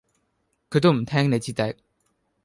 [0.71, 1.75] 佢都唔聽你支笛